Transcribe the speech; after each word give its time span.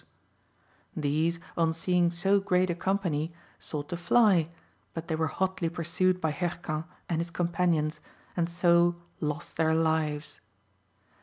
Ed. 0.95 1.01
These, 1.03 1.39
on 1.55 1.73
seeing 1.73 2.09
so 2.09 2.39
great 2.39 2.71
a 2.71 2.73
company, 2.73 3.31
sought 3.59 3.89
to 3.89 3.97
fly, 3.97 4.49
but 4.95 5.07
they 5.07 5.15
were 5.15 5.27
hotly 5.27 5.69
pursued 5.69 6.19
by 6.19 6.31
Hircan 6.31 6.85
and 7.07 7.21
his 7.21 7.29
companions, 7.29 7.99
and 8.35 8.49
so 8.49 8.95
lost 9.19 9.57
their 9.57 9.75
lives. 9.75 10.41